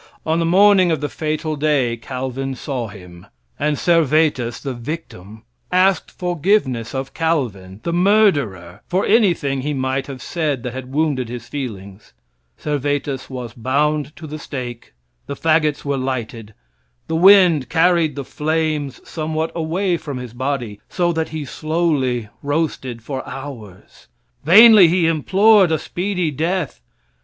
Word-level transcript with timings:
On 0.25 0.39
the 0.39 0.45
morning 0.47 0.89
of 0.89 0.99
the 0.99 1.09
fatal 1.09 1.55
day, 1.55 1.95
Calvin 1.95 2.55
saw 2.55 2.87
him; 2.87 3.27
and 3.59 3.77
Servetus, 3.77 4.59
the 4.59 4.73
victim, 4.73 5.43
asked 5.71 6.09
forgiveness 6.09 6.95
of 6.95 7.13
Calvin, 7.13 7.81
the 7.83 7.93
murderer, 7.93 8.81
for 8.87 9.05
anything 9.05 9.61
he 9.61 9.75
might 9.75 10.07
have 10.07 10.19
said 10.23 10.63
that 10.63 10.73
had 10.73 10.91
wounded 10.91 11.29
his 11.29 11.47
feelings. 11.47 12.13
Servetus 12.57 13.29
was 13.29 13.53
bound 13.53 14.15
to 14.15 14.25
the 14.25 14.39
stake, 14.39 14.95
the 15.27 15.35
fagots 15.35 15.85
were 15.85 15.97
lighted. 15.97 16.55
The 17.07 17.15
wind 17.15 17.69
carried 17.69 18.15
the 18.15 18.25
flames 18.25 19.07
somewhat 19.07 19.51
away 19.53 19.97
from 19.97 20.17
his 20.17 20.33
body, 20.33 20.79
so 20.89 21.13
that 21.13 21.29
he 21.29 21.45
slowly 21.45 22.27
roasted 22.41 23.03
for 23.03 23.21
hours. 23.29 24.07
Vainly 24.43 24.87
he 24.87 25.05
implored 25.05 25.71
a 25.71 25.77
speedy 25.77 26.31
death. 26.31 26.81